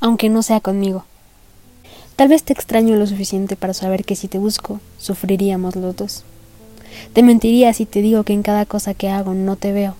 aunque 0.00 0.28
no 0.28 0.42
sea 0.42 0.60
conmigo. 0.60 1.04
Tal 2.16 2.28
vez 2.28 2.42
te 2.42 2.52
extraño 2.52 2.96
lo 2.96 3.06
suficiente 3.06 3.56
para 3.56 3.74
saber 3.74 4.04
que 4.04 4.16
si 4.16 4.28
te 4.28 4.38
busco, 4.38 4.80
sufriríamos 4.98 5.76
los 5.76 5.96
dos. 5.96 6.24
Te 7.12 7.22
mentiría 7.22 7.72
si 7.72 7.86
te 7.86 8.02
digo 8.02 8.24
que 8.24 8.32
en 8.32 8.42
cada 8.42 8.66
cosa 8.66 8.94
que 8.94 9.08
hago 9.08 9.34
no 9.34 9.56
te 9.56 9.72
veo. 9.72 9.94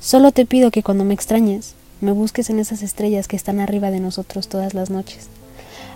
Solo 0.00 0.32
te 0.32 0.46
pido 0.46 0.70
que 0.70 0.82
cuando 0.82 1.04
me 1.04 1.14
extrañes, 1.14 1.74
me 2.00 2.12
busques 2.12 2.50
en 2.50 2.58
esas 2.58 2.82
estrellas 2.82 3.28
que 3.28 3.36
están 3.36 3.60
arriba 3.60 3.90
de 3.90 4.00
nosotros 4.00 4.48
todas 4.48 4.74
las 4.74 4.90
noches. 4.90 5.28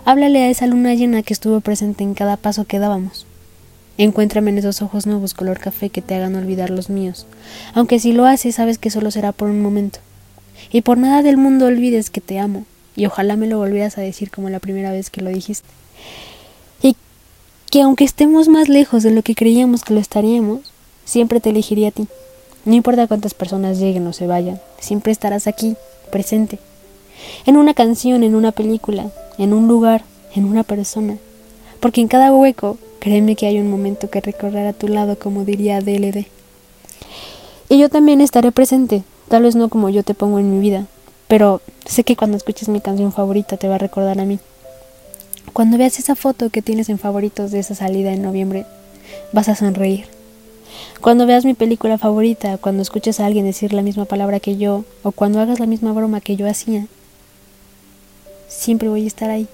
Háblale 0.05 0.43
a 0.43 0.49
esa 0.49 0.67
luna 0.67 0.93
llena 0.93 1.23
que 1.23 1.33
estuvo 1.33 1.59
presente 1.59 2.03
en 2.03 2.13
cada 2.13 2.37
paso 2.37 2.65
que 2.65 2.79
dábamos. 2.79 3.25
Encuéntrame 3.97 4.51
en 4.51 4.59
esos 4.59 4.81
ojos 4.81 5.07
nuevos 5.07 5.33
color 5.33 5.59
café 5.59 5.89
que 5.89 6.01
te 6.01 6.15
hagan 6.15 6.35
olvidar 6.35 6.69
los 6.69 6.89
míos, 6.89 7.25
aunque 7.73 7.99
si 7.99 8.13
lo 8.13 8.25
haces 8.25 8.55
sabes 8.55 8.77
que 8.77 8.91
solo 8.91 9.11
será 9.11 9.31
por 9.31 9.49
un 9.49 9.61
momento. 9.61 9.99
Y 10.71 10.81
por 10.81 10.97
nada 10.97 11.23
del 11.23 11.37
mundo 11.37 11.65
olvides 11.65 12.09
que 12.09 12.21
te 12.21 12.39
amo, 12.39 12.65
y 12.97 13.05
ojalá 13.05 13.37
me 13.37 13.47
lo 13.47 13.57
volvieras 13.57 13.97
a 13.97 14.01
decir 14.01 14.29
como 14.29 14.49
la 14.49 14.59
primera 14.59 14.91
vez 14.91 15.09
que 15.09 15.21
lo 15.21 15.29
dijiste. 15.29 15.69
Y 16.81 16.97
que 17.71 17.81
aunque 17.81 18.03
estemos 18.03 18.49
más 18.49 18.67
lejos 18.67 19.03
de 19.03 19.11
lo 19.11 19.21
que 19.21 19.35
creíamos 19.35 19.85
que 19.85 19.93
lo 19.93 20.01
estaríamos, 20.01 20.59
siempre 21.05 21.39
te 21.39 21.51
elegiría 21.51 21.87
a 21.87 21.91
ti. 21.91 22.07
No 22.65 22.75
importa 22.75 23.07
cuántas 23.07 23.33
personas 23.33 23.79
lleguen 23.79 24.05
o 24.07 24.11
se 24.11 24.27
vayan, 24.27 24.59
siempre 24.81 25.13
estarás 25.13 25.47
aquí, 25.47 25.77
presente. 26.11 26.59
En 27.45 27.55
una 27.55 27.73
canción, 27.73 28.23
en 28.23 28.35
una 28.35 28.51
película, 28.51 29.09
en 29.37 29.53
un 29.53 29.69
lugar, 29.69 30.03
en 30.35 30.43
una 30.43 30.63
persona. 30.63 31.15
Porque 31.79 32.01
en 32.01 32.09
cada 32.09 32.33
hueco 32.33 32.77
Créeme 32.99 33.35
que 33.35 33.45
hay 33.45 33.59
un 33.59 33.69
momento 33.69 34.09
que 34.09 34.21
recorrer 34.21 34.67
a 34.67 34.73
tu 34.73 34.87
lado, 34.87 35.17
como 35.17 35.45
diría 35.45 35.81
DLD. 35.81 36.25
Y 37.69 37.77
yo 37.79 37.89
también 37.89 38.21
estaré 38.21 38.51
presente, 38.51 39.03
tal 39.27 39.43
vez 39.43 39.55
no 39.55 39.69
como 39.69 39.89
yo 39.89 40.03
te 40.03 40.13
pongo 40.13 40.39
en 40.39 40.51
mi 40.51 40.59
vida, 40.59 40.87
pero 41.27 41.61
sé 41.85 42.03
que 42.03 42.15
cuando 42.15 42.37
escuches 42.37 42.69
mi 42.69 42.81
canción 42.81 43.11
favorita 43.11 43.57
te 43.57 43.67
va 43.67 43.75
a 43.75 43.79
recordar 43.79 44.19
a 44.19 44.25
mí. 44.25 44.39
Cuando 45.53 45.77
veas 45.77 45.99
esa 45.99 46.15
foto 46.15 46.49
que 46.49 46.61
tienes 46.61 46.89
en 46.89 46.99
favoritos 46.99 47.51
de 47.51 47.59
esa 47.59 47.75
salida 47.75 48.13
en 48.13 48.21
noviembre, 48.21 48.65
vas 49.31 49.49
a 49.49 49.55
sonreír. 49.55 50.05
Cuando 51.01 51.25
veas 51.25 51.45
mi 51.45 51.53
película 51.53 51.97
favorita, 51.97 52.57
cuando 52.57 52.81
escuches 52.81 53.19
a 53.19 53.25
alguien 53.25 53.45
decir 53.45 53.73
la 53.73 53.81
misma 53.81 54.05
palabra 54.05 54.39
que 54.39 54.57
yo, 54.57 54.83
o 55.03 55.11
cuando 55.11 55.39
hagas 55.39 55.59
la 55.59 55.65
misma 55.65 55.93
broma 55.93 56.21
que 56.21 56.35
yo 56.35 56.47
hacía, 56.47 56.87
siempre 58.47 58.89
voy 58.89 59.03
a 59.03 59.07
estar 59.07 59.29
ahí. 59.29 59.47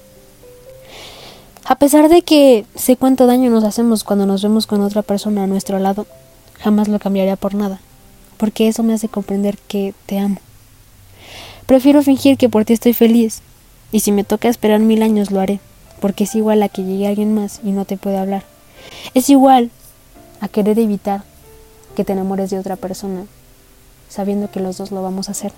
A 1.66 1.75
pesar 1.75 2.09
de 2.09 2.21
que 2.21 2.66
sé 2.75 2.97
cuánto 2.97 3.25
daño 3.25 3.49
nos 3.49 3.63
hacemos 3.63 4.03
cuando 4.03 4.25
nos 4.25 4.44
vemos 4.44 4.67
con 4.67 4.81
otra 4.81 5.01
persona 5.01 5.44
a 5.44 5.47
nuestro 5.47 5.79
lado, 5.79 6.05
jamás 6.59 6.88
lo 6.88 6.99
cambiaría 6.99 7.35
por 7.35 7.55
nada, 7.55 7.79
porque 8.38 8.67
eso 8.67 8.83
me 8.83 8.94
hace 8.94 9.07
comprender 9.07 9.57
que 9.67 9.94
te 10.05 10.19
amo. 10.19 10.39
Prefiero 11.66 12.02
fingir 12.03 12.38
que 12.38 12.50
por 12.50 12.66
ti 12.66 12.73
estoy 12.73 12.94
feliz, 12.94 13.42
y 13.92 14.02
si 14.02 14.11
me 14.11 14.23
toca 14.23 14.50
esperar 14.50 14.80
mil 14.80 15.02
años 15.02 15.31
lo 15.31 15.39
haré, 15.39 15.59
porque 16.02 16.25
es 16.25 16.36
igual 16.36 16.61
a 16.61 16.69
que 16.69 16.83
llegue 16.83 17.08
alguien 17.08 17.33
más 17.33 17.61
y 17.64 17.72
no 17.72 17.86
te 17.86 17.95
puede 17.95 18.17
hablar. 18.17 18.44
Es 19.14 19.30
igual 19.30 19.72
a 20.41 20.50
querer 20.50 20.78
evitar 20.78 21.23
que 21.95 22.03
te 22.03 22.11
enamores 22.11 22.50
de 22.50 22.59
otra 22.59 22.75
persona, 22.75 23.25
sabiendo 24.09 24.52
que 24.52 24.59
los 24.59 24.78
dos 24.78 24.91
lo 24.91 25.02
vamos 25.02 25.30
a 25.30 25.31
hacer. 25.31 25.53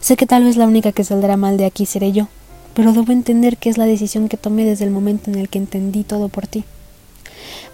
Sé 0.00 0.16
que 0.16 0.26
tal 0.26 0.44
vez 0.44 0.56
la 0.56 0.66
única 0.66 0.92
que 0.92 1.04
saldrá 1.04 1.36
mal 1.36 1.56
de 1.56 1.64
aquí 1.64 1.86
seré 1.86 2.12
yo, 2.12 2.28
pero 2.74 2.92
debo 2.92 3.12
entender 3.12 3.56
que 3.56 3.70
es 3.70 3.78
la 3.78 3.86
decisión 3.86 4.28
que 4.28 4.36
tomé 4.36 4.64
desde 4.64 4.84
el 4.84 4.90
momento 4.90 5.30
en 5.30 5.38
el 5.38 5.48
que 5.48 5.58
entendí 5.58 6.02
todo 6.02 6.28
por 6.28 6.46
ti. 6.46 6.64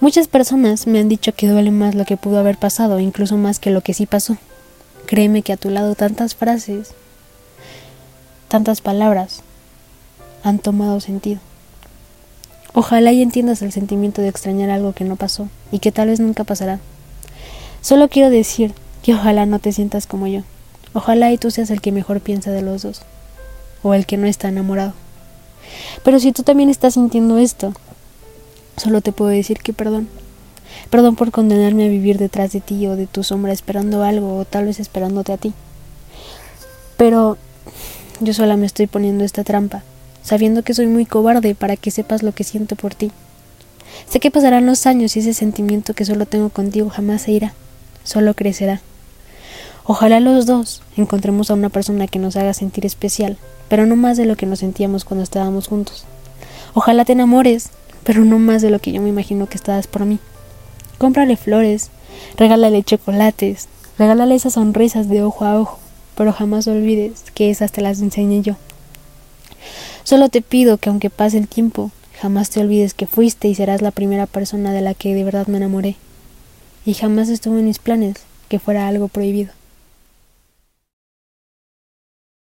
Muchas 0.01 0.29
personas 0.29 0.87
me 0.87 1.01
han 1.01 1.09
dicho 1.09 1.33
que 1.34 1.49
duele 1.49 1.71
más 1.71 1.95
lo 1.95 2.05
que 2.05 2.17
pudo 2.17 2.39
haber 2.39 2.56
pasado, 2.56 3.01
incluso 3.01 3.37
más 3.37 3.59
que 3.59 3.71
lo 3.71 3.81
que 3.81 3.95
sí 3.95 4.06
pasó. 4.06 4.37
Créeme 5.09 5.41
que 5.41 5.55
a 5.55 5.56
tu 5.56 5.70
lado 5.70 5.95
tantas 5.95 6.34
frases, 6.34 6.91
tantas 8.48 8.83
palabras 8.83 9.41
han 10.42 10.59
tomado 10.59 11.00
sentido. 11.00 11.41
Ojalá 12.75 13.11
y 13.12 13.23
entiendas 13.23 13.62
el 13.62 13.73
sentimiento 13.73 14.20
de 14.20 14.28
extrañar 14.28 14.69
algo 14.69 14.92
que 14.92 15.05
no 15.05 15.17
pasó 15.17 15.48
y 15.73 15.78
que 15.78 15.92
tal 15.92 16.09
vez 16.09 16.20
nunca 16.20 16.44
pasará. 16.44 16.78
Solo 17.81 18.10
quiero 18.10 18.28
decir 18.28 18.75
que 19.03 19.15
ojalá 19.15 19.47
no 19.47 19.60
te 19.60 19.72
sientas 19.72 20.06
como 20.06 20.27
yo. 20.27 20.43
Ojalá 20.93 21.32
y 21.32 21.38
tú 21.38 21.50
seas 21.50 21.71
el 21.71 21.81
que 21.81 21.91
mejor 21.91 22.21
piensa 22.21 22.50
de 22.50 22.61
los 22.61 22.82
dos 22.82 23.00
o 23.82 23.94
el 23.94 24.05
que 24.05 24.19
no 24.19 24.27
está 24.27 24.49
enamorado. 24.49 24.93
Pero 26.05 26.21
si 26.21 26.32
tú 26.32 26.43
también 26.43 26.69
estás 26.69 26.94
sintiendo 26.94 27.38
esto, 27.38 27.72
solo 28.77 29.00
te 29.00 29.12
puedo 29.12 29.31
decir 29.31 29.61
que 29.61 29.72
perdón. 29.72 30.06
Perdón 30.91 31.17
por 31.17 31.31
condenarme 31.31 31.87
a 31.87 31.89
vivir 31.89 32.19
detrás 32.19 32.53
de 32.53 32.61
ti 32.61 32.87
o 32.87 32.97
de 32.97 33.06
tu 33.06 33.23
sombra 33.23 33.53
esperando 33.53 34.03
algo 34.03 34.39
o 34.39 34.45
tal 34.45 34.65
vez 34.67 34.81
esperándote 34.81 35.33
a 35.33 35.37
ti. 35.37 35.53
Pero 36.97 37.37
yo 38.21 38.34
sola 38.34 38.56
me 38.56 38.67
estoy 38.67 38.87
poniendo 38.87 39.25
esta 39.25 39.45
trampa, 39.45 39.83
sabiendo 40.23 40.62
que 40.62 40.75
soy 40.75 40.87
muy 40.87 41.06
cobarde 41.06 41.55
para 41.55 41.77
que 41.77 41.91
sepas 41.91 42.23
lo 42.23 42.33
que 42.33 42.45
siento 42.45 42.75
por 42.77 42.95
ti. 42.95 43.12
Sé 44.09 44.21
que 44.21 44.31
pasarán 44.31 44.67
los 44.67 44.87
años 44.87 45.17
y 45.17 45.21
ese 45.21 45.34
sentimiento 45.34 45.95
que 45.95 46.05
solo 46.05 46.27
tengo 46.27 46.49
contigo 46.49 46.91
jamás 46.91 47.23
se 47.23 47.33
irá, 47.33 47.55
solo 48.05 48.35
crecerá. 48.35 48.81
Ojalá 49.85 50.21
los 50.21 50.47
dos 50.47 50.83
encontremos 50.97 51.50
a 51.50 51.55
una 51.55 51.71
persona 51.71 52.06
que 52.09 52.19
nos 52.19 52.37
haga 52.37 52.53
sentir 52.53 52.85
especial, 52.85 53.39
pero 53.69 53.87
no 53.87 53.97
más 53.97 54.17
de 54.17 54.27
lo 54.27 54.37
que 54.37 54.47
nos 54.47 54.59
sentíamos 54.59 55.05
cuando 55.05 55.25
estábamos 55.25 55.69
juntos. 55.69 56.05
Ojalá 56.75 57.05
te 57.05 57.12
enamores, 57.12 57.71
pero 58.05 58.25
no 58.25 58.39
más 58.39 58.62
de 58.62 58.71
lo 58.71 58.81
que 58.81 58.93
yo 58.93 59.00
me 59.00 59.09
imagino 59.09 59.47
que 59.47 59.56
estabas 59.56 59.87
por 59.87 60.05
mí. 60.05 60.19
Cómprale 60.98 61.36
flores, 61.36 61.91
regálale 62.36 62.82
chocolates, 62.82 63.69
regálale 63.98 64.34
esas 64.34 64.54
sonrisas 64.54 65.09
de 65.09 65.22
ojo 65.22 65.44
a 65.44 65.60
ojo, 65.60 65.78
pero 66.16 66.32
jamás 66.32 66.66
olvides 66.66 67.25
que 67.34 67.50
esas 67.50 67.70
te 67.70 67.82
las 67.82 68.00
enseñé 68.00 68.42
yo. 68.42 68.56
Solo 70.03 70.28
te 70.28 70.42
pido 70.42 70.78
que 70.78 70.88
aunque 70.88 71.08
pase 71.08 71.38
el 71.38 71.47
tiempo, 71.47 71.92
jamás 72.20 72.50
te 72.50 72.60
olvides 72.60 72.94
que 72.94 73.06
fuiste 73.06 73.47
y 73.47 73.54
serás 73.54 73.81
la 73.81 73.92
primera 73.92 74.26
persona 74.26 74.72
de 74.72 74.81
la 74.81 74.94
que 74.94 75.14
de 75.14 75.22
verdad 75.22 75.47
me 75.47 75.58
enamoré. 75.58 75.94
Y 76.84 76.94
jamás 76.94 77.28
estuvo 77.28 77.56
en 77.58 77.66
mis 77.66 77.78
planes 77.78 78.16
que 78.48 78.58
fuera 78.58 78.88
algo 78.88 79.06
prohibido. 79.06 79.53